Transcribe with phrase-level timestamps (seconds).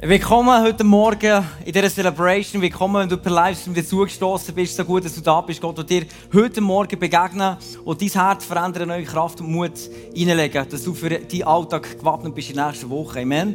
[0.00, 2.60] Willkommen heute Morgen in dieser Celebration.
[2.60, 4.76] Willkommen, wenn du per Livestream dazugestoßen bist.
[4.76, 5.60] So gut, dass du da bist.
[5.60, 9.78] Gott wird dir heute Morgen begegnen und dein Herz verändern, neue Kraft und Mut
[10.12, 13.20] hineinlegen, dass du für deinen Alltag gewappnet bist in der nächsten Woche.
[13.20, 13.54] Amen.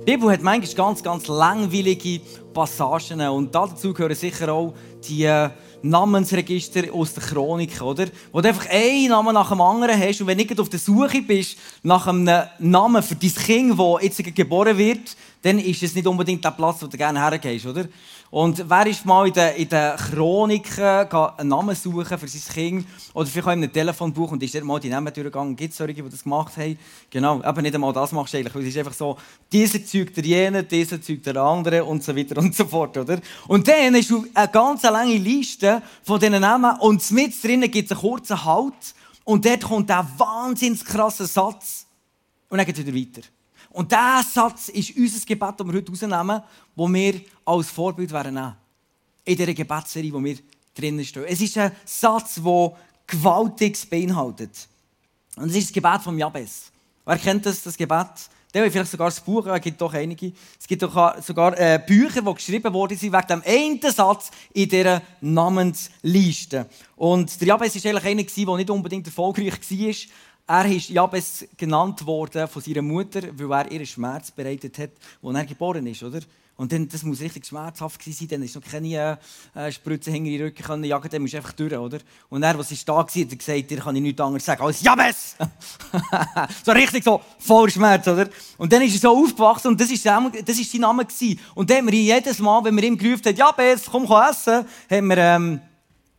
[0.00, 2.20] Die Bibel hat manchmal ganz, ganz langweilige
[2.52, 4.74] Passagen und dazu gehören sicher auch
[5.08, 5.50] die äh,
[5.82, 8.06] Namensregister aus der Chronik, oder?
[8.32, 10.78] Wo du einfach einen Namen nach dem anderen hast und wenn du nicht auf der
[10.78, 15.94] Suche bist nach einem Namen für dein Kind, das jetzt geboren wird, dann ist es
[15.94, 17.86] nicht unbedingt der Platz, wo du gerne hergehst, oder?
[18.36, 22.86] Und wer ist mal in den, in den Chroniken einen Namen suchen für sein Kind
[23.14, 25.56] oder vielleicht auch in einem Telefonbuch und ist dort mal die Namen durchgegangen?
[25.56, 26.78] Gibt es solche, die das gemacht haben?
[27.08, 29.16] Genau, aber nicht einmal das machst du eigentlich, weil es ist einfach so,
[29.50, 33.18] dieser zeugt der jene, dieser zeugt der andere und so weiter und so fort, oder?
[33.48, 37.96] Und dann du eine ganz lange Liste von diesen Namen und mit drinnen gibt es
[37.96, 41.86] einen kurzen Halt und dort kommt der wahnsinnig krasse Satz
[42.50, 43.26] und dann geht es wieder weiter.
[43.76, 46.42] Und dieser Satz ist unser Gebet, das wir heute rausnehmen,
[46.76, 48.54] das wir als Vorbild nehmen
[49.22, 50.38] In dieser Gebetsserie, wo wir
[50.74, 51.26] drinnen stehen.
[51.28, 52.72] Es ist ein Satz, der
[53.06, 54.66] Gewaltiges beinhaltet.
[55.36, 56.72] Und es ist das Gebet von Jabez.
[57.04, 58.30] Wer kennt das, das Gebet?
[58.54, 60.32] Der hat vielleicht sogar das Buch, es gibt doch einige.
[60.58, 65.02] Es gibt doch sogar äh, Bücher, die geschrieben wurden wegen dem einen Satz in dieser
[65.20, 66.66] Namensliste.
[66.96, 69.94] Und der Jabez war eigentlich einer, der nicht unbedingt erfolgreich war,
[70.46, 74.90] er ist Jabes genannt worden von seiner Mutter, weil er ihren Schmerz bereitet hat,
[75.22, 76.20] als er geboren ist, oder?
[76.58, 78.28] Und dann, das muss richtig schmerzhaft sein.
[78.28, 79.18] Dann ist noch keine
[79.54, 81.98] äh, Spritze hinter die Rücken können jagen, dann musst einfach durch, oder?
[82.30, 84.80] Und er, was ist da gewesen, hat gesagt, dir kann ich nichts anderes sagen als
[84.80, 85.36] Jabes!
[86.64, 88.28] so richtig so voll Schmerz, oder?
[88.56, 91.38] Und dann ist er so aufgewachsen und das ist, das ist sein Name gewesen.
[91.54, 94.64] Und dann haben wir jedes Mal, wenn wir ihm gerufen haben, Jabes, komm, komm essen,
[94.90, 95.60] haben wir, ähm,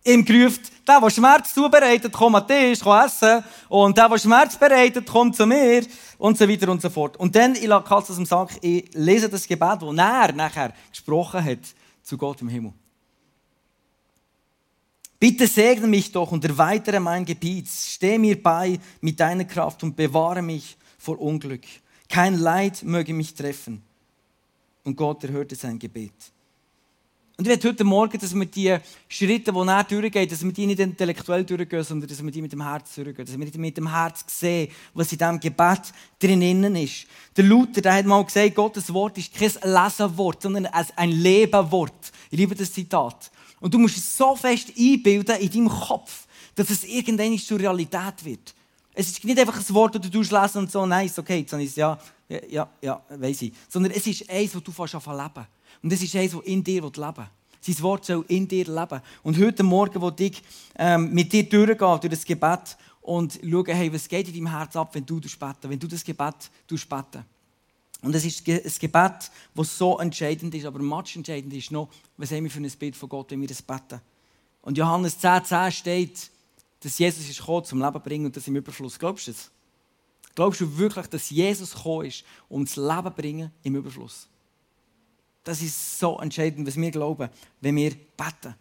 [0.08, 3.44] ihm gerufen, der, der Schmerz zubereitet, komm an den Tisch, komm essen.
[3.69, 5.86] Und der, der Schmerz bereitet, kommt zu mir.
[6.17, 7.17] Und so weiter und so fort.
[7.17, 10.73] Und dann, ich lasse Katz aus dem Sack, ich lese das Gebet, das er nachher
[10.89, 11.59] gesprochen hat
[12.02, 12.73] zu Gott im Himmel.
[15.19, 17.67] Bitte segne mich doch und erweitere mein Gebiet.
[17.67, 21.63] Steh mir bei mit deiner Kraft und bewahre mich vor Unglück.
[22.07, 23.84] Kein Leid möge mich treffen.
[24.84, 26.13] Und Gott erhörte sein Gebet.
[27.40, 28.75] Und ich will heute Morgen, dass wir die
[29.08, 32.52] Schritte, die er durchgeht, dass wir die nicht intellektuell durchgehen, sondern dass wir die mit
[32.52, 33.25] dem Herz durchgehen.
[33.28, 37.06] Dass wir die mit dem Herz sehen, was in diesem Gebet drinnen ist.
[37.36, 42.12] Der Luther, der hat mal gesagt, Gottes Wort ist kein Lesenwort, sondern ein Lebenwort.
[42.31, 43.30] Ich liebe das Zitat.
[43.59, 48.26] Und du musst es so fest einbilden in deinem Kopf, dass es irgendwann zur Realität
[48.26, 48.56] wird.
[48.96, 51.64] Es ist nicht einfach ein Wort, das du lesen und so, nice, okay, jetzt habe
[51.64, 52.00] ja,
[52.50, 53.53] ja, ja, weiss ich.
[53.70, 55.47] Sondern es ist eins, das du fast leben
[55.82, 57.28] und das ist eines, das in dir leben will.
[57.62, 59.02] Sein Wort soll in dir leben.
[59.24, 60.42] Und heute Morgen will ich
[60.78, 64.76] ähm, mit dir durchgehen, durch das Gebet und schauen, hey, was geht in deinem Herz
[64.76, 67.26] ab, wenn du beten, wenn du das Gebet beten.
[68.02, 72.32] Und es ist ein Gebet, das so entscheidend ist, aber much entscheidend ist noch, was
[72.32, 74.00] haben wir für ein Bild von Gott, wenn wir das beten.
[74.62, 76.32] Und Johannes 10,10 10 steht,
[76.82, 79.00] dass Jesus ist gekommen, zum Leben bringen und das im Überfluss.
[79.00, 79.50] Glaubst du das?
[80.36, 84.28] Glaubst du wirklich, dass Jesus gekommen ist, um das Leben bringen im Überfluss?
[85.47, 87.30] Das ist so entscheidend, was wir glauben,
[87.62, 88.53] wenn wir beten.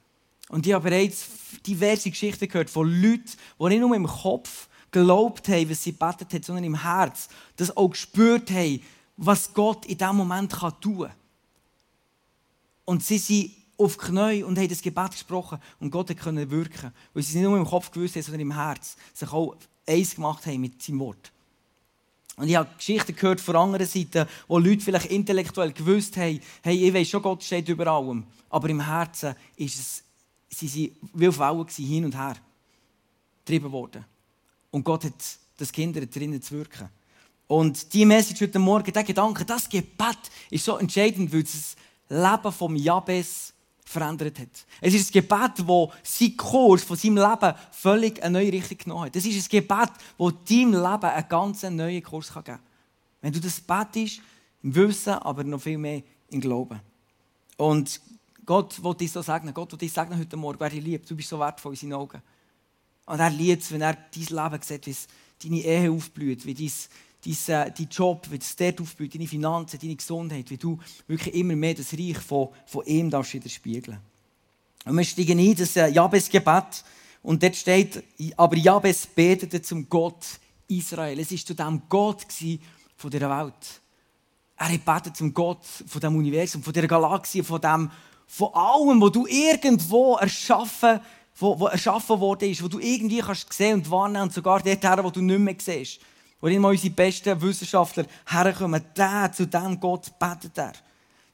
[0.51, 1.27] Und ich habe bereits
[1.67, 6.33] diverse Geschichten gehört von Leuten, die nicht nur im Kopf geglaubt haben, was sie betet
[6.33, 8.81] haben, sondern im Herz, das auch gespürt haben,
[9.17, 11.11] was Gott in diesem Moment tun kann.
[12.85, 16.93] Und sie sind auf Knie und haben das Gebet gesprochen und Gott konnte wirken.
[17.13, 18.97] Weil sie es nicht nur im Kopf gewusst haben, sondern im Herz.
[19.13, 19.57] Sich auch
[19.89, 21.33] eins gemacht haben mit seinem Wort.
[22.37, 26.87] Und ich habe Geschichten gehört von anderen Seiten, wo Leute vielleicht intellektuell gewusst haben, hey,
[26.87, 28.25] ich weiß schon, Gott steht über allem.
[28.51, 30.05] Aber im Herzen ist es,
[30.51, 32.37] sie waren wie auf Wellen hin und her
[33.45, 34.05] getrieben worden.
[34.71, 35.15] Und Gott hat
[35.57, 36.91] das Kinder drinnen zu wirken.
[37.47, 40.19] Und die Message heute Morgen, der Gedanke, das Gebet
[40.51, 41.77] ist so entscheidend, weil es das
[42.09, 43.55] Leben vom Jabes
[43.87, 44.67] verändert hat.
[44.81, 49.07] Es ist ein Gebet, das seinen Kurs von seinem Leben völlig eine neue Richtung genommen
[49.07, 49.17] hat.
[49.17, 52.61] Es ist ein Gebet, das deinem Leben einen ganz neuen Kurs geben kann.
[53.21, 54.21] Wenn du das betest,
[54.63, 56.81] im Wissen, aber noch viel mehr im Glauben.
[57.57, 58.01] Und
[58.45, 59.55] Gott will dich so segnen.
[59.55, 61.09] Gott will dich segnen heute Morgen, wer dich liebt.
[61.09, 62.21] Du bist so wertvoll in seinen Augen.
[63.07, 64.97] Und er liebt es, wenn er dein Leben sieht, wie
[65.49, 66.73] deine Ehe aufblüht, wie dein
[67.27, 71.57] dein, dein Job, wie es dort aufbaut, deine Finanzen, deine Gesundheit, wie du wirklich immer
[71.57, 73.99] mehr das Reich von, von ihm darfst widerspiegeln.
[74.85, 76.85] Und wir steigen ein, das Jabes-Gebet.
[77.23, 78.05] Und dort steht,
[78.37, 80.25] aber Jabes betete zum Gott
[80.69, 81.19] Israel.
[81.19, 82.25] Es war zu dem Gott
[82.97, 83.81] von dieser Welt.
[84.57, 87.91] Er hat betet zum Gott von dem Universum, von dieser Galaxie, von, dem,
[88.27, 91.01] von allem, wo du irgendwo erschaffen,
[91.37, 95.05] wo, wo erschaffen worden ist, wo du irgendwie kannst sehen und wahrnehmen und sogar dort,
[95.05, 96.01] wo du nicht mehr siehst.
[96.41, 100.73] Wo immer unsere besten Wissenschaftler herkommen, der, zu dem Gott betet er.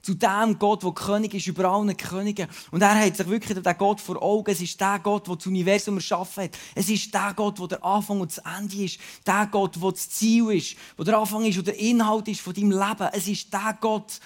[0.03, 2.49] Zu dem Gott, der König ist über allen Königen.
[2.73, 4.51] Und er hat sich wirklich den Gott vor Augen.
[4.51, 6.59] Es ist der Gott, der das Universum erschaffen hat.
[6.75, 8.99] Es ist der Gott, der der Anfang und das Ende ist.
[9.25, 10.77] Der Gott, der das Ziel ist.
[10.99, 13.09] Der der Anfang ist und der Inhalt ist von deinem Leben.
[13.13, 14.19] Es ist der Gott.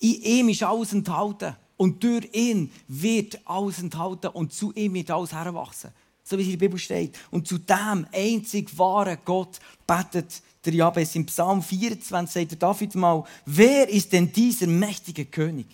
[0.00, 1.54] In ihm ist alles enthalten.
[1.76, 4.28] Und durch ihn wird alles enthalten.
[4.28, 5.90] Und zu ihm wird alles heranwachsen
[6.28, 7.18] so wie es in der Bibel steht.
[7.30, 11.14] Und zu dem einzig wahren Gott betet der Jabes.
[11.14, 15.66] Im Psalm 24 sagt der David mal, wer ist denn dieser mächtige König?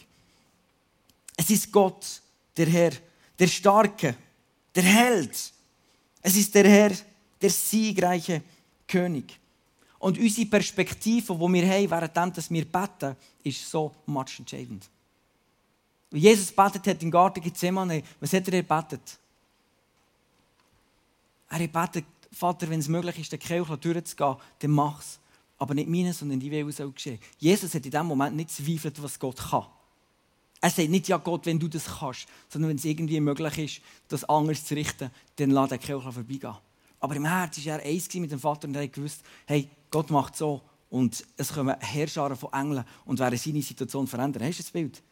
[1.37, 2.23] Es ist Gott,
[2.56, 2.93] der Herr,
[3.39, 4.15] der Starke,
[4.75, 5.53] der Held.
[6.23, 6.93] Es ist der Herr,
[7.43, 8.43] der siegreiche
[8.87, 9.39] König.
[9.99, 14.89] Und unsere Perspektive, die wir haben, während wir beten, ist so much entscheidend.
[16.12, 19.19] Jesus betet hat im Garten Gethsemane, was hat er gebetet?
[21.56, 25.21] Er betet, Vater, wenn es möglich ist, den Kelch durchzugehen, dann mach es.
[25.56, 27.21] Aber nicht meine, sondern die Wille soll geschehen.
[27.39, 29.67] Jesus hat in dem Moment nicht zweifelt, was Gott kann.
[30.61, 33.81] Er sagt nicht, ja Gott, wenn du das kannst, sondern wenn es irgendwie möglich ist,
[34.09, 36.56] das anders zu richten, dann lass den Kelch vorbeigehen.
[36.99, 40.37] Aber im Herzen war er eins mit dem Vater und er gewusst, hey, Gott macht
[40.37, 40.61] so
[40.91, 44.43] und es kommen Herrscher von Engeln und werden seine Situation verändern.
[44.43, 45.03] Hast du das Bild?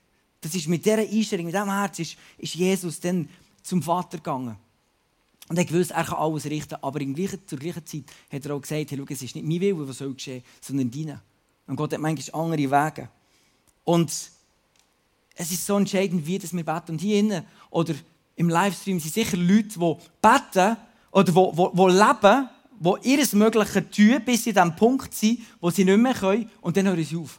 [0.41, 3.29] Das ist mit dieser Einstellung, mit diesem Herz ist, ist Jesus dann
[3.62, 4.56] zum Vater gegangen.
[5.53, 8.55] Und er wusste, er kann alles richten, aber in gleichen, zur gleichen Zeit hat er
[8.55, 11.21] auch gesagt, hey, schau, es ist nicht mein Wille, was soll geschehen, sondern deine.
[11.67, 13.11] Und Gott hat manchmal andere Wege.
[13.85, 14.11] Und
[15.35, 16.93] es ist so entscheidend, wie wir beten.
[16.93, 17.95] Und hier innen oder
[18.35, 20.77] im Livestream sind sicher Leute, die beten
[21.11, 22.49] oder die, die, die leben,
[22.81, 26.51] die ihres Mögliche tun, bis sie an dem Punkt sind, wo sie nicht mehr können,
[26.63, 27.39] und dann hören sie auf.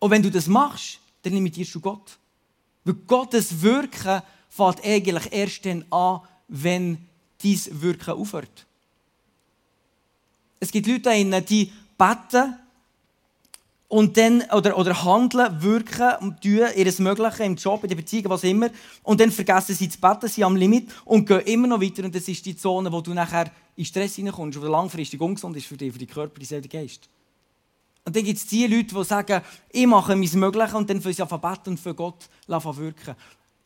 [0.00, 2.18] Und wenn du das machst, dann limitierst du Gott.
[2.82, 6.98] Weil Gottes Wirken fängt eigentlich erst dann an, wenn
[7.42, 8.66] dies Wirken aufhört.
[10.60, 12.56] Es gibt Leute die beten
[13.88, 18.28] und dann, oder, oder handeln, wirken und tun ihr Mögliche im Job, in der Beziehung,
[18.28, 18.68] was immer.
[19.02, 22.04] Und dann vergessen sie zu beten, sie am Limit und gehen immer noch weiter.
[22.04, 25.66] Und das ist die Zone, wo du nachher in Stress hineinkommst, die langfristig ungesund ist
[25.66, 27.08] für dich, für den Körper, die Seele, den Geist.
[28.04, 31.12] Und dann gibt es die Leute, die sagen, ich mache mein Mögliche und dann für
[31.12, 33.14] sie beten und für Gott wirken.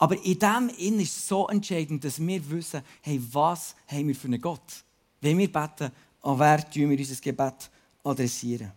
[0.03, 4.17] Aber in dem Innen ist es so entscheidend, dass wir wissen, hey, was haben wir
[4.17, 4.83] für einen Gott?
[5.21, 7.71] Wenn wir beten, an wer tun wir unser Gebet
[8.03, 8.73] adressieren?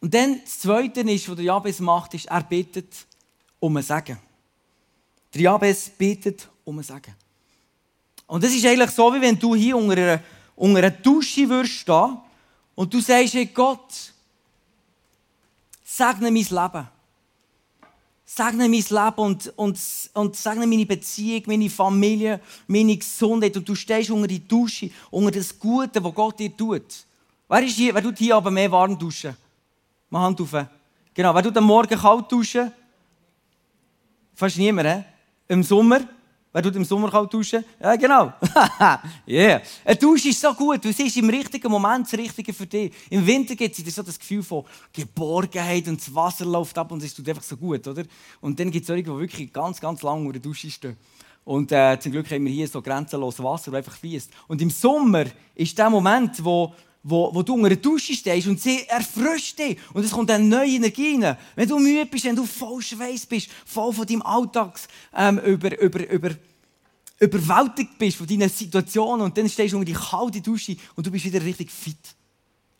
[0.00, 2.94] Und dann das Zweite ist, was der Jabes macht, ist, er bittet
[3.58, 4.18] um ein Segen.
[5.34, 7.16] Der Jabes bittet um ein Segen.
[8.28, 10.22] Und das ist eigentlich so, wie wenn du hier unter einer,
[10.54, 11.90] unter einer Dusche würdest
[12.76, 14.12] und du sagst, hey Gott,
[15.82, 16.88] segne mein Leben
[18.28, 19.80] segne mein Leben und, und,
[20.12, 23.56] und segne meine Beziehung, meine Familie, meine Gesundheit.
[23.56, 27.06] Und du stehst unter die Dusche, unter das Gute, was Gott dir tut.
[27.48, 29.34] Wer, ist hier, wer tut hier aber mehr warm duschen?
[30.10, 30.54] Mal Hand auf.
[31.14, 32.70] Genau, wer tut am Morgen kalt duschen?
[34.34, 35.04] Fast niemand, he?
[35.48, 36.00] Im Sommer?
[36.50, 37.62] Wer tut im Sommer kalt duschen?
[37.78, 38.32] Ja, genau.
[39.28, 39.60] yeah.
[39.84, 40.82] Eine Dusche ist so gut.
[40.82, 42.90] Du siehst im richtigen Moment das Richtige für dich.
[43.10, 47.02] Im Winter gibt es so das Gefühl von Geborgenheit und das Wasser läuft ab und
[47.02, 48.04] es tut einfach so gut, oder?
[48.40, 50.96] Und dann gibt es solche, die wirklich ganz, ganz lange unter der Dusche stehen.
[51.44, 54.30] Und äh, zum Glück haben wir hier so grenzenloses Wasser, das einfach fließt.
[54.48, 55.24] Und im Sommer
[55.54, 59.78] ist der Moment, wo wo, wo du unter der Dusche stehst und sie erfrischt dich.
[59.92, 61.36] Und es kommt eine neue Energie rein.
[61.54, 65.80] Wenn du müde bist, wenn du voll Schweiß bist, voll von deinem Alltags ähm, über,
[65.80, 66.30] über, über,
[67.20, 71.10] überwältigt bist von deinen Situationen und dann stehst du unter die kalte Dusche und du
[71.10, 71.96] bist wieder richtig fit.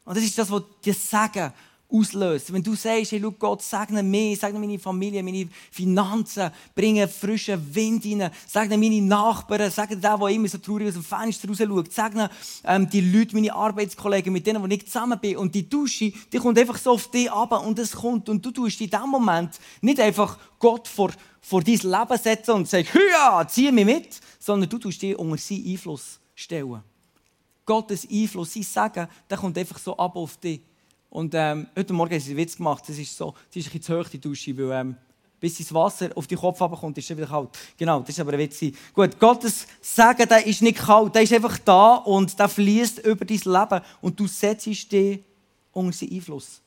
[0.05, 1.53] Und das ist das, was dir sagen
[1.91, 2.53] auslöst.
[2.53, 8.05] Wenn du sagst, hey, Gott, segne mich, segne meine Familie, meine Finanzen, bringe frischen Wind
[8.05, 11.93] rein, segne meine Nachbarn, segne den, der immer so traurig aus dem Fenster raus schaut,
[11.93, 12.31] segne
[12.65, 15.37] ähm, die Leute, meine Arbeitskollegen, mit denen ich zusammen bin.
[15.39, 18.29] Und die Dusche, die kommt einfach so auf dich ab und es kommt.
[18.29, 22.69] Und du tust in dem Moment nicht einfach Gott vor, vor dein Leben setzen und
[22.69, 26.83] sagst, ja, zieh mich mit, sondern du tust dich unter seinen Einfluss stellen.
[27.65, 30.61] Gottes Einfluss, sein Sagen, der kommt einfach so ab auf dich.
[31.11, 32.85] Und ähm, heute Morgen haben sie einen Witz gemacht.
[32.87, 34.97] Das ist so, sie ist ein bisschen zu hoch, die Dusche, weil ähm,
[35.41, 37.51] bis das Wasser auf den Kopf kommt, ist es wieder kalt.
[37.77, 38.61] Genau, das ist aber ein Witz.
[38.93, 43.25] Gut, Gottes Sagen, der ist nicht kalt, der ist einfach da und der fließt über
[43.25, 45.23] dein Leben und du setzt dich
[45.73, 46.61] unter seinen Einfluss.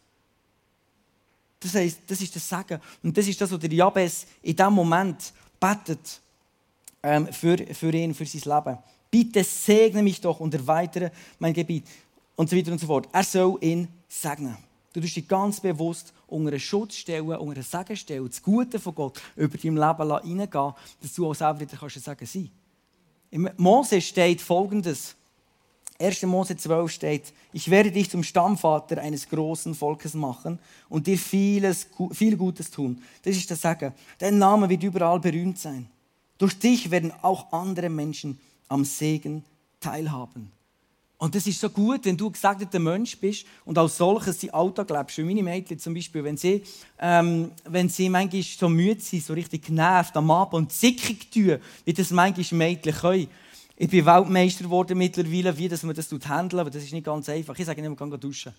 [1.59, 2.81] Das heisst, das ist das Sagen.
[3.03, 6.19] Und das ist das, was der Jabes in diesem Moment betet
[7.03, 8.77] ähm, für, für ihn, für sein Leben.
[9.11, 11.85] Bitte segne mich doch und erweitere mein Gebiet.
[12.35, 13.09] Und so weiter und so fort.
[13.11, 14.57] Er soll ihn segnen.
[14.93, 18.79] Du tust dich ganz bewusst unter einen Schutz stellen, unter einen Segen stellen, das Gute
[18.79, 22.51] von Gott über dein Leben hineingehen, dass du auch selber wieder kannst sagen sein.
[23.29, 25.15] Im Mose steht folgendes.
[25.97, 26.23] 1.
[26.23, 31.87] Mose 12 steht, ich werde dich zum Stammvater eines großen Volkes machen und dir vieles,
[32.11, 33.01] viel Gutes tun.
[33.21, 33.93] Das ist das Sagen.
[34.17, 35.87] Dein Name wird überall berühmt sein.
[36.39, 39.45] Durch dich werden auch andere Menschen am Segen
[39.79, 40.51] teilhaben.
[41.21, 44.89] Und das ist so gut, wenn du gesegneter Mensch bist und als solches dein Alltag
[44.89, 45.19] lebst.
[45.19, 46.63] Wie meine Mädchen zum Beispiel, wenn sie,
[46.97, 51.59] ähm, wenn sie manchmal so müde sind, so richtig genervt am Abend und zickig tun,
[51.85, 53.27] wie das manchmal Mädchen können.
[53.77, 57.29] Ich bin Weltmeister geworden mittlerweile, wie das man das handeln aber das ist nicht ganz
[57.29, 57.57] einfach.
[57.59, 58.53] Ich sage immer, geh duschen.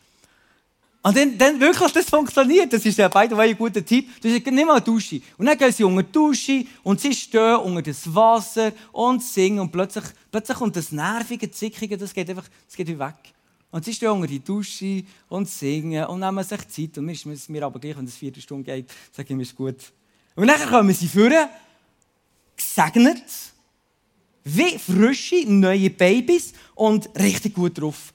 [1.05, 2.73] Und dann, dann wirklich, das funktioniert.
[2.73, 4.09] Das ist ja beide ein guter Tipp.
[4.21, 5.21] Du sagst, nimm mal Dusche.
[5.37, 9.59] Und dann gehen sie unter die Dusche und sie stehen unter das Wasser und singen.
[9.59, 13.17] Und plötzlich, plötzlich kommt das nervige, zickige, das geht einfach, das geht weg.
[13.73, 16.99] Und sie stehen unter die Dusche und singen und nehmen sich Zeit.
[16.99, 19.57] Und mir ist mir aber gleich, wenn es vier Stunden geht, sage ich mir, ist
[19.57, 19.93] gut.
[20.37, 21.49] Und dann kommen sie führen,
[22.57, 23.25] gesegnet,
[24.45, 28.13] wie frische, neue Babys und richtig gut drauf.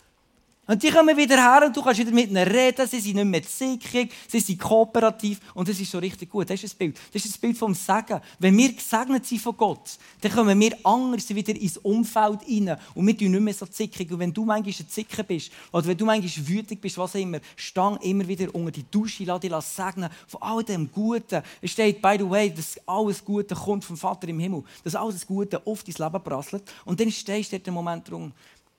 [0.68, 3.26] Und die kommen wieder her und du kannst wieder mit ihnen reden, sie sind nicht
[3.26, 6.50] mehr zickig, sie sind kooperativ und das ist so richtig gut.
[6.50, 6.98] Das ist das Bild.
[7.14, 8.20] Das ist das Bild vom Segen.
[8.38, 13.08] Wenn wir gesegnet sind von Gott, dann kommen wir anders wieder ins Umfeld rein und
[13.08, 14.12] wir tun nicht mehr so zickig.
[14.12, 17.40] Und wenn du manchmal ein Zicker bist oder wenn du manchmal wütig bist, was immer,
[17.56, 21.44] stang immer wieder unter die Dusche, lass dich segnen von all dem Guten.
[21.62, 25.26] Es steht, by the way, dass alles Gute kommt vom Vater im Himmel, dass alles
[25.26, 28.34] Gute auf dein Leben prasselt und dann stehst du dort den Moment drum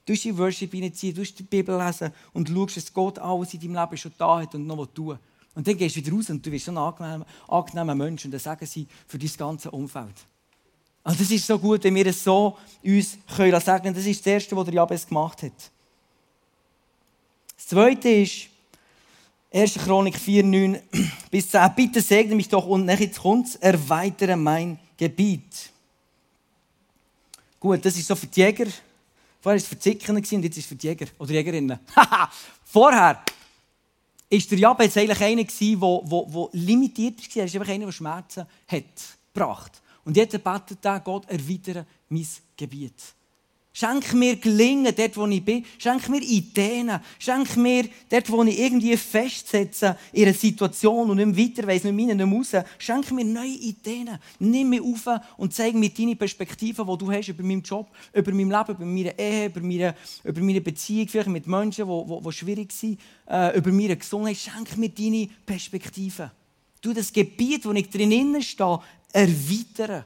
[0.08, 3.74] Du die Worship reinziehen, du die Bibel lesen und schaust, dass Gott alles in deinem
[3.74, 5.18] Leben schon da hat und noch tun
[5.54, 8.30] Und dann gehst du wieder raus und du wirst so ein angenehmer, angenehmer Mensch und
[8.30, 10.14] dann sagen sie für dein ganze Umfeld.
[11.04, 14.32] Und das ist so gut, wenn wir es so uns können sagen Das ist das
[14.32, 15.70] Erste, was der Jabez gemacht hat.
[17.54, 18.48] Das Zweite ist,
[19.52, 19.74] 1.
[19.74, 20.80] Chronik 4, 9
[21.30, 21.70] bis 10.
[21.76, 25.70] Bitte segne mich doch und jetzt kommt erweitere mein Gebiet.
[27.60, 28.68] Gut, das ist so für die Jäger
[29.40, 31.78] Vorher war es für die Zicken und jetzt ist es für die Jäger oder Jägerinnen.
[32.64, 33.22] Vorher
[34.30, 37.36] war der Jabez eigentlich einer, der limitiert war.
[37.36, 38.84] Er ist einfach einer, der Schmerzen hat
[39.32, 39.80] gebracht.
[40.04, 42.26] Und jetzt betet er, Gott, erweitere mein
[42.56, 43.14] Gebiet.
[43.78, 45.64] Schenk mir Gelingen dort, wo ich bin.
[45.78, 46.90] Schenk mir Ideen.
[47.16, 51.94] Schenk mir dort, wo ich irgendwie festsetze in einer Situation und nicht weiter weiss, nicht
[51.94, 52.56] mehr nicht mehr raus.
[52.76, 54.18] Schenk mir neue Ideen.
[54.40, 58.32] Nimm mich auf und zeig mir deine Perspektive, die du hast über meinen Job, über
[58.32, 59.94] mein Leben, über meine Ehe, über meine,
[60.24, 62.98] über meine Beziehung vielleicht mit Menschen, die, die, die schwierig sind,
[63.30, 64.38] äh, über meine Gesundheit.
[64.38, 66.32] Schenk mir deine Perspektive.
[66.80, 68.80] Du das Gebiet, wo ich drinnen stehe,
[69.12, 70.04] erweitern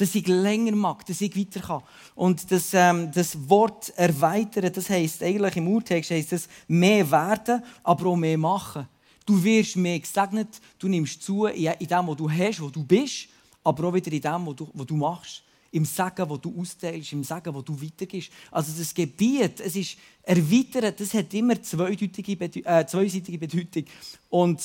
[0.00, 1.82] dass ich länger mag, dass ich weiter kann.
[2.14, 7.62] Und das, ähm, das Wort erweitern, das heisst eigentlich im Urtext heisst das mehr werden,
[7.82, 8.88] aber auch mehr machen.
[9.26, 13.28] Du wirst mehr gesegnet, du nimmst zu in dem, was du hast, wo du bist,
[13.62, 15.42] aber auch wieder in dem, was du, was du machst.
[15.72, 18.32] Im Sagen, wo du austeilst, im Sagen, wo du weitergehst.
[18.50, 22.32] Also das Gebiet, es ist erweitert, das hat immer zweideutige,
[22.64, 23.84] äh, zweiseitige Bedeutung.
[24.30, 24.60] Und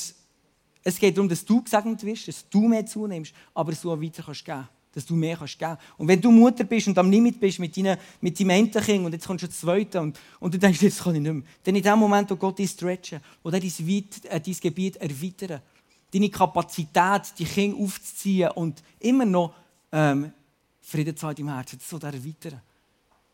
[0.82, 4.00] es geht darum, dass du gesegnet wirst, dass du mehr zunimmst, aber dass du auch
[4.00, 4.66] weiter kannst geben
[4.96, 6.00] dass du mehr kannst geben kannst.
[6.00, 9.26] Und wenn du Mutter bist und am Limit bist mit, deinen, mit deinem und jetzt
[9.26, 11.42] kommst du das Zweite und, und du denkst, jetzt kann ich nicht mehr.
[11.62, 14.96] Dann in dem Moment, wo Gott dich stretchen, wo er dein, Weit, äh, dein Gebiet
[14.96, 15.60] erweitern,
[16.14, 19.52] deine Kapazität, die Kinder aufzuziehen und immer noch
[19.92, 20.32] ähm,
[20.80, 22.62] Frieden zu haben im Herzen, das soll er erweitern.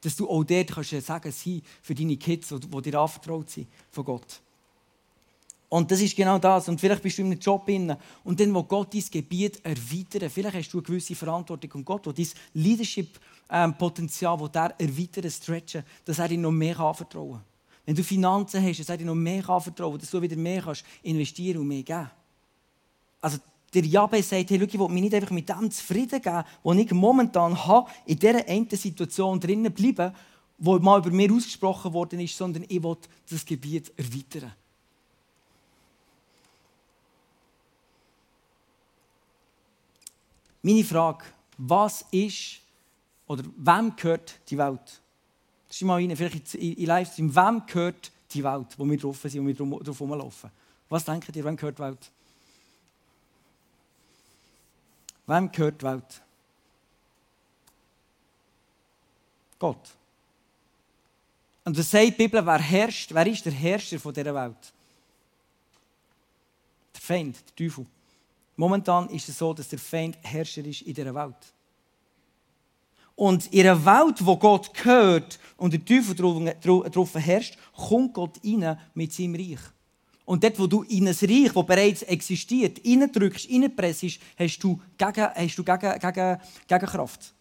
[0.01, 4.05] Dass du auch dort kannst sagen, sein für deine Kids, die dir anvertraut sind von
[4.05, 4.41] Gott.
[5.73, 6.69] Und das ist genau das.
[6.69, 10.31] Und vielleicht bist du in einem Job inne und dann, wo Gott dein Gebiet erweitert,
[10.31, 15.83] vielleicht hast du eine gewisse Verantwortung und Gott, wo dein Leadership-Potenzial, das er erweitern, stretchen,
[16.05, 17.45] dass er dir noch mehr anvertrauen kann.
[17.87, 20.61] Wenn du Finanzen hast, dass er dir noch mehr anvertrauen kann, dass du wieder mehr
[20.61, 22.11] kannst investieren und mehr geben.
[23.23, 23.39] Also
[23.73, 26.77] der Jabez sagt, hey, schau, ich will mich nicht einfach mit dem zufrieden geben, was
[26.77, 30.15] ich momentan habe, in dieser einen Situation drinnen bleiben,
[30.59, 32.99] wo mal über mir ausgesprochen worden ist, sondern ich will
[33.31, 34.53] das Gebiet erweitern.
[40.63, 41.25] Meine Frage,
[41.59, 42.61] was ist
[43.27, 45.01] oder wem gehört die Welt?
[45.69, 47.35] Das ist mal rein, vielleicht in Livestream.
[47.35, 50.51] Wem gehört die Welt, wo wir drauf sind und wir drauf rumlaufen?
[50.89, 52.11] Was denkt ihr, wem gehört die Welt?
[55.27, 56.23] Wem gehört die Welt?
[59.59, 59.91] Gott.
[61.65, 63.15] Und was sagt die Bibel, wer herrscht?
[63.15, 64.73] Wer ist der Herrscher dieser Welt?
[66.95, 67.87] Der Feind, der Teufel.
[68.57, 71.37] Momentan ist es so, dass der Feind Herrscher ist in dieser Welt.
[73.15, 78.79] Und in einer Welt, wo Gott gehört und der Teufel darauf herrscht, kommt Gott rein
[78.95, 79.61] mit seinem Reich.
[80.25, 85.29] Und dort, wo du in ein Reich, das bereits existiert, reindrückst, reinpressst, hast du, gegen,
[85.35, 87.35] hast du gegen, gegen, Gegenkraft.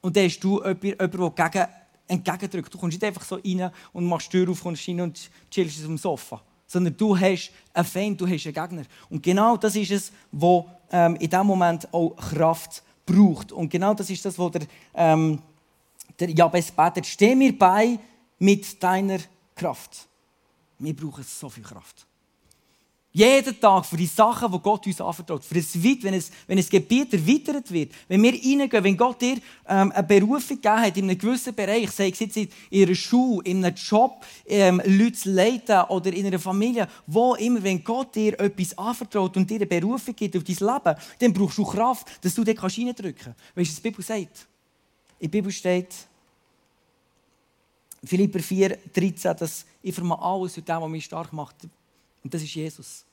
[0.00, 1.66] Und dann hast du jemanden, der gegen
[2.08, 2.72] entgegendrückt.
[2.72, 5.80] Du kommst nicht einfach so rein und machst die Tür auf, kommst rein und chillst
[5.80, 6.42] auf dem Sofa.
[6.68, 8.84] Sondern du hast einen Feind, du hast einen Gegner.
[9.10, 13.50] Und genau das ist es, was ähm, in diesem Moment auch Kraft braucht.
[13.50, 14.62] Und genau das ist das, was der,
[14.94, 15.42] ähm,
[16.20, 17.06] der Jabez betet.
[17.06, 17.98] Steh mir bei
[18.38, 19.18] mit deiner
[19.56, 20.06] Kraft.
[20.78, 22.06] Wir brauchen so viel Kraft.
[23.10, 25.42] Jeden Tag für die Sachen, die Gott uns anvertraut.
[25.42, 27.92] Für das Weit, wenn es, wenn es Gebiet erweitert wird.
[28.06, 31.90] Wenn wir reingehen, wenn Gott dir ähm, eine Berufung gegeben hat in einem gewissen Bereich,
[31.90, 36.26] sei es jetzt in ihrer Schule, in einem Job, ähm, Leute zu leiten oder in
[36.26, 40.44] einer Familie, wo immer, wenn Gott dir etwas anvertraut und dir eine Berufung gibt auf
[40.44, 43.40] dein Leben, dann brauchst du Kraft, dass du dort reindrücken kannst.
[43.54, 44.46] Weißt du, was die Bibel sagt?
[45.18, 45.94] In der Bibel steht,
[48.04, 51.56] Philipper 4, 13, dass ich vermag alles durch den, was mich stark macht.
[52.28, 53.06] Und das ist Jesus.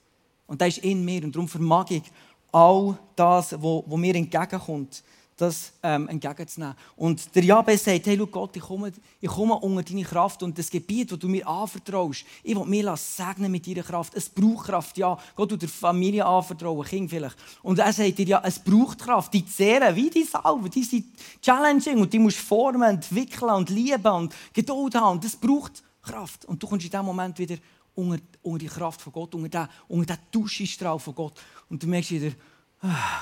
[0.45, 1.23] Und der ist in mir.
[1.23, 2.03] Und darum vermag ich
[2.51, 5.01] all das, was mir entgegenkommt,
[5.37, 6.75] das ähm, entgegenzunehmen.
[6.97, 8.91] Und der Jabez sagt, hey, schau Gott, ich komme,
[9.21, 12.93] ich komme unter deine Kraft und das Gebiet, das du mir anvertraust, ich will mir
[12.97, 14.13] segnen mit deiner Kraft.
[14.15, 15.17] Es braucht Kraft, ja.
[15.33, 17.37] Gott tut der Familie anvertrauen, Kind vielleicht.
[17.63, 19.33] Und er sagt dir, ja, es braucht Kraft.
[19.33, 21.05] Die Zehren, wie die Salve, die sind
[21.41, 25.13] challenging und die musst du formen, entwickeln und lieben und Geduld haben.
[25.13, 26.43] Und das braucht Kraft.
[26.43, 27.55] Und du kommst in diesem Moment wieder
[27.95, 31.41] unter, unter die Kraft von Gott, unter den, unter den Duschenstrahl von Gott.
[31.69, 32.35] Und du merkst wieder,
[32.81, 33.21] ah,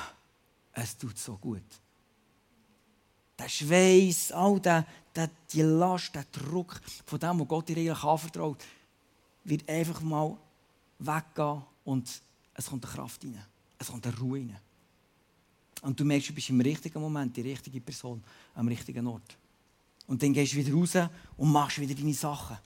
[0.74, 1.63] es tut so gut.
[3.38, 8.03] Der Schweiß, all der, der, die Last, der Druck von dem, was Gott dir eigentlich
[8.03, 8.63] anvertraut,
[9.44, 10.38] wird einfach mal
[11.00, 12.22] weggehen und
[12.53, 13.44] es kommt eine Kraft rein.
[13.77, 14.60] Es kommt eine Ruhe rein.
[15.82, 18.24] Und du merkst, du bist im richtigen Moment die richtige Person
[18.56, 19.38] am richtigen Ort.
[20.08, 22.58] Und dann gehst du wieder raus und machst wieder deine Sachen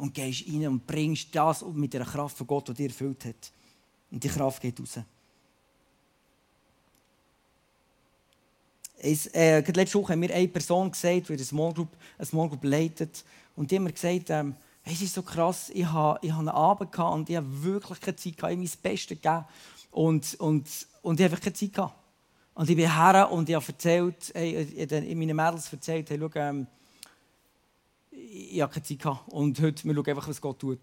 [0.00, 3.52] und gehst rein und bringst das mit der Kraft von Gott, die dir erfüllt hat.
[4.10, 4.98] Und die Kraft geht raus.
[9.02, 12.48] Es, äh, letzte Woche haben mir eine Person gesagt, die eine Small Group, eine Small
[12.48, 13.24] Group leitet.
[13.56, 16.38] Und die haben mir gesagt, ähm, hey, es ist so krass, ich hatte ich ha
[16.38, 19.44] einen Abend gehabt und ich habe wirklich keine Zeit gehabt, ich habe mein Bestes gegeben.
[19.90, 21.94] Und, und, und ich habe einfach keine Zeit gehabt.
[22.54, 26.30] Und ich bin her und ich habe erzählt, hey, in meinen Mädels erzählt, hey, schau,
[26.34, 26.66] ähm,
[28.30, 29.28] ich habe keine Zeit gehabt.
[29.32, 30.78] Und heute, wir schauen einfach, was Gott tut.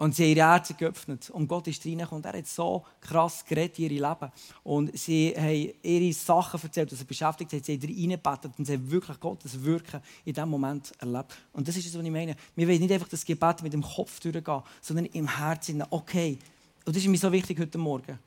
[0.00, 1.30] Und sie haben ihre Herzen geöffnet.
[1.30, 2.22] Und Gott ist reingekommen.
[2.22, 4.30] Und er hat so krass geredet in ihr Leben.
[4.62, 7.64] Und sie haben ihre Sachen erzählt, die sie beschäftigt hat.
[7.64, 11.36] Sie haben reingebetet und sie haben wirklich Gottes Wirken in diesem Moment erlebt.
[11.52, 12.36] Und das ist es, was ich meine.
[12.54, 15.82] Wir wollen nicht einfach das Gebet mit dem Kopf durchgehen, sondern im Herzen.
[15.90, 16.38] Okay.
[16.84, 18.18] Und das ist mir so wichtig heute Morgen.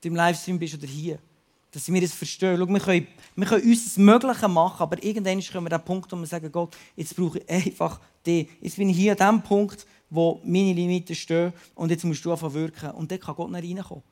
[0.00, 1.18] Du im Livestream bist oder hier
[1.72, 2.56] dass wir das verstehen.
[2.58, 5.84] Schau, wir, können, wir können uns das Mögliche machen, aber irgendwann kommen wir an den
[5.84, 8.48] Punkt, wo wir sagen, Gott, jetzt brauche ich einfach dich.
[8.60, 12.30] Jetzt bin ich hier an dem Punkt, wo meine Limiten stehen und jetzt musst du
[12.30, 12.90] einfach wirken.
[12.90, 14.04] Und dann kann Gott nicht reinkommen.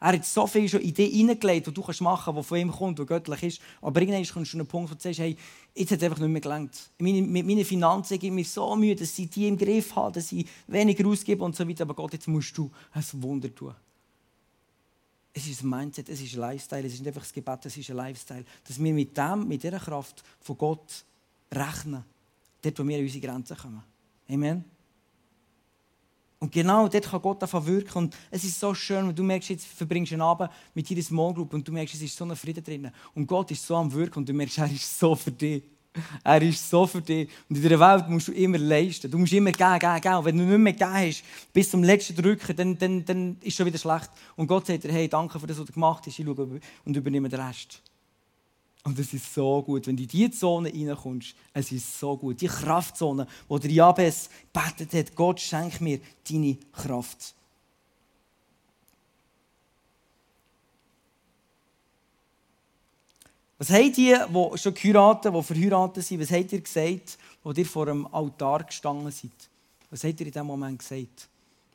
[0.00, 2.98] Er hat so viel schon Ideen hineingelegt, die du machen kannst, die von ihm kommt,
[3.00, 3.60] die göttlich ist.
[3.80, 5.36] Aber irgendwann kommst du an einen Punkt, wo du sagst, hey,
[5.74, 6.90] jetzt hat es einfach nicht mehr gelangt.
[6.98, 10.46] Meine, meinen Finanzen geben mir so Mühe, dass sie die im Griff haben, dass sie
[10.68, 11.82] weniger ausgeben und so weiter.
[11.82, 13.74] Aber Gott, jetzt musst du ein Wunder tun.
[15.38, 17.76] Es ist ein Mindset, es ist ein Lifestyle, es ist nicht einfach das Gebet, es
[17.76, 18.44] ist ein Lifestyle.
[18.66, 21.04] Dass wir mit dem, mit dieser Kraft von Gott
[21.54, 22.02] rechnen,
[22.60, 23.84] dort, wo wir an unsere Grenzen kommen.
[24.28, 24.64] Amen.
[26.40, 27.98] Und genau dort kann Gott davon wirken.
[27.98, 31.02] Und es ist so schön, wenn du merkst, jetzt verbringst du einen Abend mit deiner
[31.02, 32.90] Small Group und du merkst, es ist so ein Frieden drin.
[33.14, 35.62] Und Gott ist so am Wirken und du merkst, er ist so für dich.
[36.24, 37.28] Er ist so für dich.
[37.48, 39.10] Und in dieser Welt musst du immer leisten.
[39.10, 40.16] Du musst immer geben, geben, geben.
[40.16, 43.48] Und wenn du nicht mehr gegeben hast, bis zum letzten Drücken, dann, dann, dann ist
[43.48, 44.10] es schon wieder schlecht.
[44.36, 46.18] Und Gott sagt dir, hey, danke für das, was du gemacht hast.
[46.18, 47.82] Ich schaue und übernehme den Rest.
[48.84, 51.34] Und es ist so gut, wenn du in diese Zone reinkommst.
[51.52, 52.40] Es ist so gut.
[52.40, 57.34] Die Kraftzone, wo der Jabes betet hat, Gott schenk mir deine Kraft.
[63.58, 67.66] Was habt ihr, die schon geheiratet, die verheiratet sind, was habt ihr gesagt, wo ihr
[67.66, 69.32] vor dem Altar gestanden seid?
[69.90, 71.28] Was habt ihr in diesem Moment gesagt?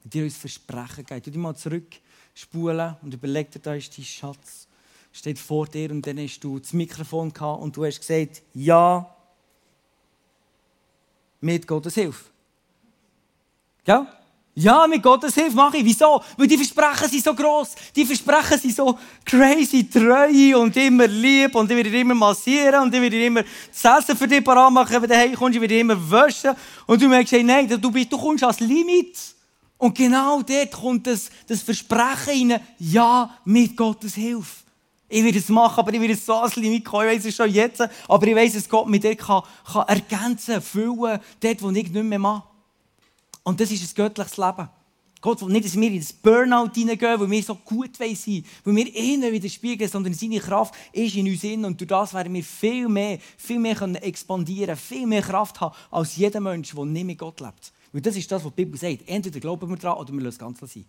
[0.03, 1.27] Wenn ihr uns Versprechen gebt.
[1.27, 4.67] Du mal zurückspulen und überleg dir, da ist dein Schatz.
[5.11, 9.13] Steht vor dir und dann hast du das Mikrofon gehabt und du hast gesagt, ja,
[11.41, 12.25] mit Gottes Hilfe.
[13.85, 14.22] Ja?
[14.55, 15.85] Ja, mit Gottes Hilfe mache ich.
[15.85, 16.21] Wieso?
[16.37, 17.73] Weil die Versprechen sind so gross.
[17.95, 22.93] Die Versprechen sind so crazy, treu und immer lieb und ich werde immer massieren und
[22.93, 26.11] ich werde immer das Essen für dich parat machen, wenn du heimkommst, ich werde immer
[26.11, 26.51] waschen.
[26.85, 29.17] Und du merkst, hey, nein, du, bist, du kommst als Limit.
[29.79, 34.63] Und genau dort kommt das, das Versprechen rein, ja, mit Gottes Hilfe.
[35.09, 37.09] Ich werde es machen, aber ich werde es so als Limit kommen.
[37.09, 37.81] Ich weiß es schon jetzt.
[38.07, 41.93] Aber ich weiß, dass Gott mit dir kann, kann ergänzen, füllen, dort, wo ich nicht
[41.93, 42.52] mehr mache.
[43.43, 44.69] Und das ist ein göttliches Leben.
[45.23, 48.17] Gott will nicht, dass wir in das Burnout hineingehen, weil wir so gut sein
[48.65, 52.33] weil wir ihn widerspiegeln, sondern seine Kraft ist in uns drin und durch das werden
[52.33, 56.85] wir viel mehr, viel mehr können expandieren, viel mehr Kraft haben als jeder Mensch, der
[56.85, 57.71] nicht mit Gott lebt.
[57.93, 59.07] Weil das ist das, was die Bibel sagt.
[59.07, 60.85] Entweder glauben wir daran oder wir lassen es ganz sein.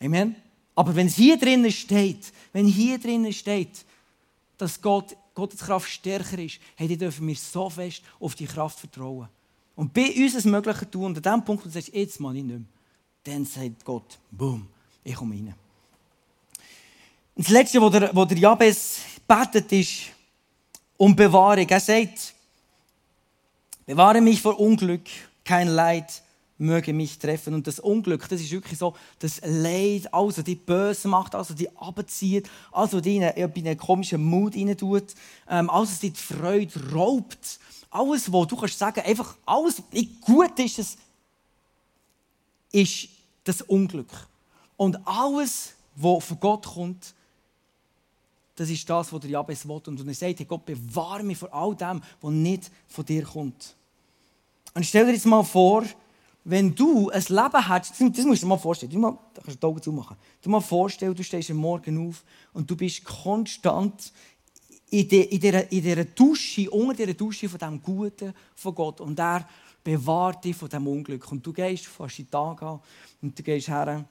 [0.00, 0.34] Amen?
[0.74, 3.84] Aber wenn es hier drinnen steht, wenn hier drinnen steht,
[4.56, 8.80] dass Gott, Gottes Kraft stärker ist, hey, dann dürfen wir so fest auf die Kraft
[8.80, 9.28] vertrauen.
[9.78, 12.34] Und bei uns das Mögliche tun, und an dem Punkt, wo du sagst, jetzt mal
[12.34, 12.66] ich nicht mehr,
[13.22, 14.66] dann sagt Gott, boom,
[15.04, 15.54] ich komme rein.
[17.36, 20.06] Und das Letzte, was der, was der Jabez betet, ist
[20.96, 21.68] um Bewahrung.
[21.68, 22.34] Er sagt,
[23.86, 25.06] bewahre mich vor Unglück,
[25.44, 26.24] kein Leid
[26.60, 27.54] möge mich treffen.
[27.54, 31.70] Und das Unglück, das ist wirklich so, das Leid, also die böse macht, also die
[31.76, 35.14] abzieht, also die in einen komischen Mut rein tut,
[35.48, 37.60] ähm, also die die Freude raubt.
[37.90, 40.96] Alles, was du kannst sagen, einfach alles, wie gut ist es,
[42.70, 43.08] ist
[43.44, 44.10] das Unglück.
[44.76, 47.14] Und alles, was von Gott kommt,
[48.54, 49.80] das ist das, was der Jabez will.
[49.86, 53.74] Und er sagt, hey Gott, bewahre mich vor all dem, was nicht von dir kommt.
[54.74, 55.84] Und stell dir jetzt mal vor,
[56.44, 59.60] wenn du ein Leben hast, das musst du dir mal vorstellen, du da kannst du
[59.60, 60.16] die Augen zumachen.
[60.40, 64.12] Du mal vorstellen, du stehst am Morgen auf und du bist konstant
[64.90, 69.00] in, in, dieser, in Dusche, unter dieser Dusche von dem Guten von Gott.
[69.00, 69.48] Und er
[69.82, 71.30] bewahrt dich von diesem Unglück.
[71.30, 72.80] Und du gehst fast den Tag an
[73.22, 74.04] und du gehst her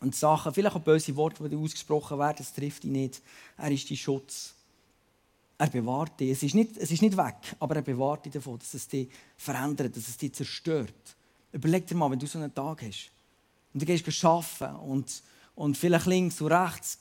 [0.00, 3.22] und Sachen, vielleicht auch böse Worte, die ausgesprochen werden, das trifft dich nicht.
[3.56, 4.52] Er ist dein Schutz.
[5.56, 6.30] Er bewahrt dich.
[6.30, 9.08] Es ist, nicht, es ist nicht weg, aber er bewahrt dich davon, dass es dich
[9.36, 10.92] verändert, dass es dich zerstört.
[11.52, 13.12] Überleg dir mal, wenn du so einen Tag hast
[13.72, 15.22] und du gehst arbeiten und,
[15.54, 16.98] und vielleicht links und rechts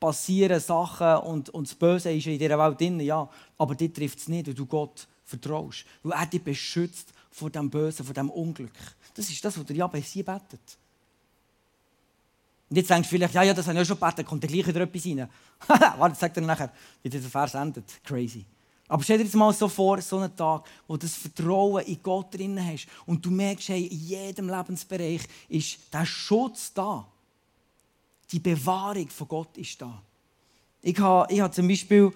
[0.00, 4.18] passieren Sachen und, und das Böse ist in dieser Welt drin, ja, aber dir trifft
[4.18, 8.30] es nicht, weil du Gott vertraust, weil er dich beschützt vor dem Bösen, vor dem
[8.30, 8.72] Unglück.
[9.14, 10.60] Das ist das, was der Jabez hier betet.
[12.68, 14.50] Und jetzt denkst du vielleicht, ja, ja, das habe ich ja schon gebetet, kommt der
[14.50, 15.28] gleich wieder etwas rein.
[15.98, 17.84] Warte, sagt er nachher, wie dieser Vers endet.
[18.02, 18.46] Crazy.
[18.88, 22.02] Aber stell dir jetzt mal so vor, so einen Tag, wo du das Vertrauen in
[22.02, 27.06] Gott drin hast und du merkst, hey, in jedem Lebensbereich ist der Schutz da.
[28.32, 30.02] Die Bewahrung von Gott ist da.
[30.80, 32.10] Ich habe, ich habe zum Beispiel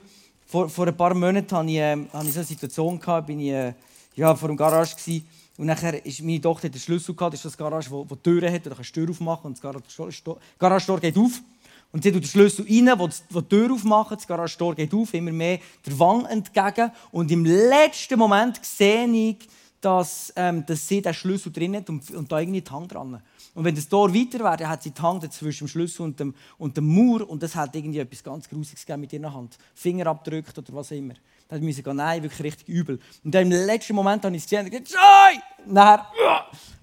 [0.46, 3.40] vor, vor ein paar Monaten hatte ich, äh, hatte ich so eine Situation gehabt, bin
[3.40, 3.74] ich äh,
[4.14, 5.26] ja, vor dem Garage gewesen,
[5.58, 8.52] und nachher ist meine Tochter den Schlüssel gehabt, das ist das Garage, wo, wo Türen
[8.52, 10.10] hat, da kannst du die Tür aufmachen und das
[10.58, 11.40] Garage-Tor geht auf.
[11.92, 15.32] Und sie tut den Schlüssel rein, wo die Tür aufmachen, das Garage-Tor geht auf, immer
[15.32, 16.90] mehr der Wand entgegen.
[17.10, 19.48] Und im letzten Moment sehe ich,
[19.80, 23.22] dass, ähm, dass sie den Schlüssel drin hat und, und da irgendwie die Hand dran.
[23.56, 26.20] Und wenn das Tor weiter wäre, dann hat sie die Hand zwischen dem Schlüssel und
[26.20, 29.56] dem, und dem Mauer und das hat irgendwie etwas ganz Grusiges mit ihrer Hand.
[29.74, 31.14] Finger abgedrückt oder was immer.
[31.48, 32.98] Dann musste ich gehen, nein, wirklich richtig übel.
[33.24, 35.40] Und dann im letzten Moment habe ich es gesehen und gesagt, Schei!
[35.68, 36.06] Nachher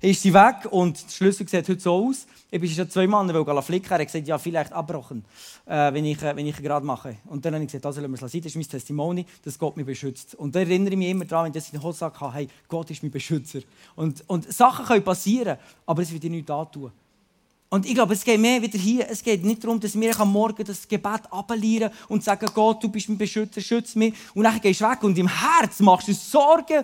[0.01, 2.27] ist sie weg und der Schlüssel sieht heute so aus.
[2.51, 3.91] Ich bin schon zwei Mann, weil flicken.
[3.91, 5.23] Er hat gesagt, ja, vielleicht abbrochen,
[5.65, 7.17] äh, wenn ich, äh, wenn ich gerade mache.
[7.25, 8.41] Und dann habe ich gesagt, also lassen wir es sein.
[8.41, 10.35] Das ist mein Testimony, dass Gott mich beschützt.
[10.35, 12.47] Und da erinnere ich mich immer daran, wenn ich das in den Hose sage, hey,
[12.67, 13.59] Gott ist mein Beschützer.
[13.95, 16.91] Und, und Sachen können passieren, aber es wird dir nichts antun.
[17.73, 19.09] Und ich glaube, es geht mehr wieder hier.
[19.09, 22.87] Es geht nicht darum, dass wir am Morgen das Gebet abelieren und sagen, Gott, du
[22.87, 24.13] bist mein Beschützer, schütze mich.
[24.35, 26.83] Und dann gehst du weg und im Herz machst du Sorgen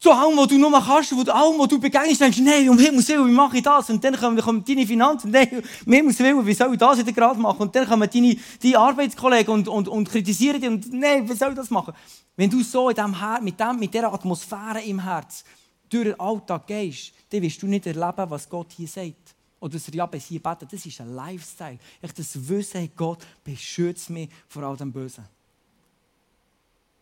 [0.00, 2.80] zu allem, was du nur kannst, wo du allem, was du begegnest, denkst, nein, um
[2.80, 3.88] Himmels Willen, wie mache ich das?
[3.90, 7.12] Und dann kommen, kommen deine Finanzen, nein, um Himmels Willen, wie soll ich das wieder
[7.12, 7.62] gerade machen?
[7.62, 11.50] Und dann kommen deine, deine Arbeitskollegen und, und, und kritisieren dich und, nein, wie soll
[11.50, 11.94] ich das machen?
[12.34, 15.44] Wenn du so in dem Her mit, dem, mit dieser Atmosphäre im Herz
[15.88, 19.88] durch den Alltag gehst, dann wirst du nicht erleben, was Gott hier sagt oder dass
[19.88, 21.78] er ja bis hier betet, das ist ein Lifestyle.
[22.00, 25.24] Ich das Wissen, Gott beschützt mich vor all dem Bösen.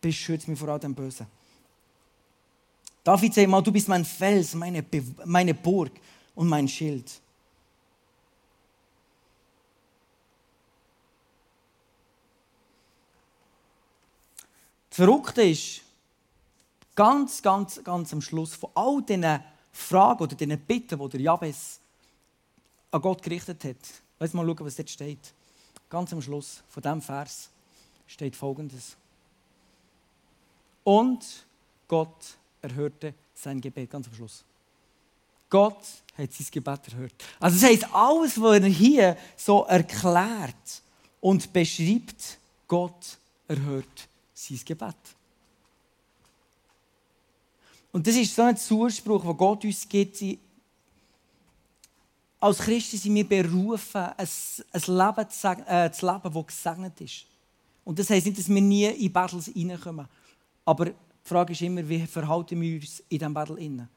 [0.01, 1.25] Beschützt mich vor all dem Bösen.
[3.03, 4.85] David sagt mal, du bist mein Fels, meine,
[5.25, 5.91] meine Burg
[6.35, 7.21] und mein Schild.
[14.89, 15.81] Das Verrückte ist,
[16.93, 19.39] ganz, ganz, ganz am Schluss von all diesen
[19.71, 21.78] Fragen oder diesen Bitten, die der Jabez
[22.91, 23.77] an Gott gerichtet hat.
[24.19, 25.33] Lass mal schauen, was dort steht.
[25.89, 27.49] Ganz am Schluss von diesem Vers
[28.07, 28.95] steht folgendes.
[30.83, 31.25] Und
[31.87, 33.89] Gott erhörte sein Gebet.
[33.89, 34.43] Ganz am Schluss.
[35.49, 35.83] Gott
[36.17, 37.13] hat sein Gebet erhört.
[37.39, 40.81] Also das heisst, alles, was er hier so erklärt
[41.21, 44.95] und beschreibt, Gott erhört sein Gebet.
[47.91, 50.21] Und das ist so ein Zuspruch, den Gott uns gibt
[52.39, 54.27] als Christen sind wir berufen, ein,
[54.73, 57.25] Leben zu, äh, zu leben, das gesegnet ist.
[57.83, 60.07] Und das heisst nicht, dass wir nie in Battles hineinkommen.
[60.63, 63.89] Aber die Frage ist immer, wie verhalten wir uns in diesem Battle inne?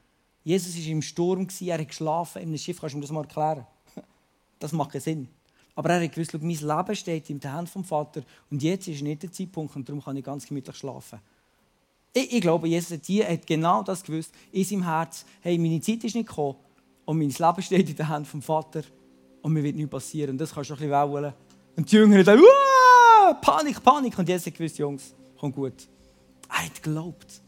[0.45, 2.81] Jesus war im Sturm, er hat geschlafen in einem Schiff.
[2.81, 3.67] Kannst du mir das mal erklären?
[4.59, 5.29] Das macht keinen Sinn.
[5.75, 9.03] Aber er hat gewusst, mein Leben steht in den Händen vom Vater und jetzt ist
[9.03, 11.19] nicht der Zeitpunkt und darum kann ich ganz gemütlich schlafen.
[12.13, 15.25] Ich, ich glaube, Jesus hat, hat genau das gewusst in seinem Herz.
[15.41, 16.57] Hey, meine Zeit ist nicht gekommen
[17.13, 18.83] und mein Leben steht in den Händen vom Vater
[19.43, 20.31] und mir wird nichts passieren.
[20.31, 21.35] Und das kannst du ein bisschen wollen.
[21.77, 22.41] Und die Jünger dann,
[23.43, 24.19] Panik, Panik.
[24.19, 25.89] Und Jesus gewusst, Jungs, kommt gut.
[26.49, 27.43] Er hat geglaubt.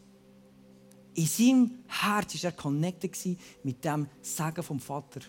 [1.14, 3.16] In seinem Herz war er connected
[3.62, 5.20] mit dem Segen vom Vater.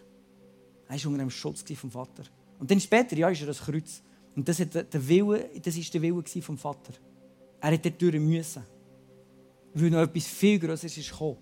[0.90, 2.24] Er war unter dem Schutz vom Vater.
[2.60, 4.02] Und dann später, ja, ist er das Kreuz.
[4.36, 6.92] Und das, der ist der Wille vom Vater.
[7.62, 8.64] Er hat dort durch müssen.
[9.74, 11.38] Weil noch etwas viel Größeres ist gekommen.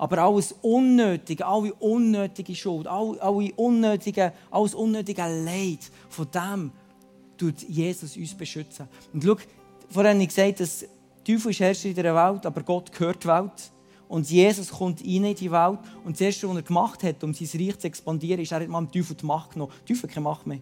[0.00, 6.72] Aber alles Unnötige, alle unnötige Schuld, alle, unnötige, alles unnötige Leid, von dem
[7.36, 8.88] tut Jesus uns beschützen.
[9.12, 9.36] Und schau,
[9.90, 10.88] vorhin habe ich gesagt, dass der
[11.22, 13.72] Teufel ist Herrscher in der Welt, aber Gott gehört die Welt.
[14.08, 15.80] Und Jesus kommt rein in die Welt.
[16.02, 18.68] Und das Erste, was er gemacht hat, um sein Reich zu expandieren, ist, er hat
[18.68, 19.70] mal dem Teufel die Macht genommen.
[19.80, 20.60] Der Teufel hat keine Macht mehr.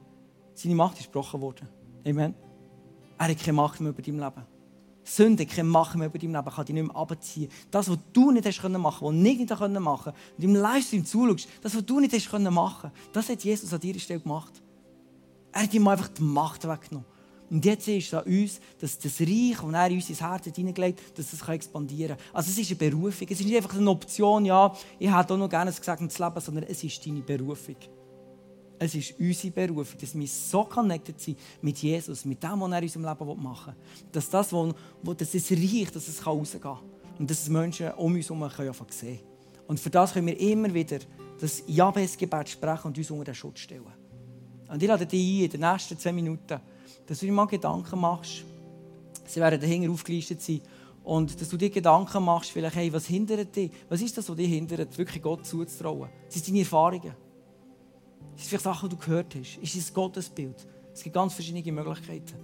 [0.52, 1.68] Seine Macht ist gebrochen worden.
[2.04, 2.34] Amen.
[3.16, 4.57] Er hat keine Macht mehr über dein Leben.
[5.08, 7.50] Sünde keine Macht mehr über dein Leben, kann dich nicht mehr abziehen.
[7.70, 11.04] Das, was du nicht hast können machen, was nicht nicht können machen, und im Livestream
[11.04, 14.52] zuschaust, das, was du nicht hast können machen, das hat Jesus an dieser Stelle gemacht.
[15.52, 17.06] Er hat ihm einfach die Macht weggenommen.
[17.50, 21.00] Und jetzt ist es an uns, dass das Reich, das er in unser Herz hineingelegt
[21.00, 22.26] hat, dass das expandieren kann.
[22.34, 23.26] Also es ist eine Berufung.
[23.30, 26.40] Es ist nicht einfach eine Option, ja, ich hätte auch noch gerne ein gesegnetes Leben,
[26.40, 27.76] sondern es ist deine Berufung.
[28.78, 32.78] Es ist unsere Berufung, dass wir so connected sind mit Jesus, mit dem, was er
[32.78, 34.08] in unserem Leben machen will.
[34.12, 36.78] Dass das, wo, wo das ist Reich, dass es rausgehen kann.
[37.18, 39.18] Und dass es Menschen um uns herum sehen können.
[39.66, 40.98] Und für das können wir immer wieder
[41.40, 43.84] das Jabes-Gebet sprechen und uns unter den Schutz stellen.
[44.68, 46.60] Und ich lade dich ein, in den nächsten zehn Minuten,
[47.06, 48.44] dass du dir mal Gedanken machst.
[49.26, 50.60] Sie werden dahinter aufgelistet sein.
[51.02, 53.70] Und dass du dir Gedanken machst, vielleicht, hey, was hindert dich?
[53.88, 56.10] Was ist das, was dich hindert, wirklich Gott zuzutrauen?
[56.26, 57.27] Das sind deine Erfahrungen.
[58.38, 59.58] Das sind vielleicht Sachen, die du gehört hast.
[59.58, 60.54] Ist es Gottesbild?
[60.94, 62.36] Es gibt ganz verschiedene Möglichkeiten.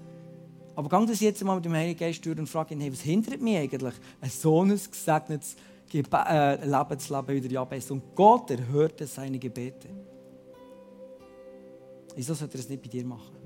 [0.75, 3.03] Aber gang das jetzt mal mit dem Heiligen Geist durch und frag ihn, hey, was
[3.03, 5.55] hindert mich eigentlich, ein so ein gesegnetes
[5.93, 7.93] äh, Leben zu leben wie der Jabez?
[7.93, 9.89] Und Gott erhört seine Gebete.
[12.17, 13.44] Wieso sollte er es nicht bei dir machen?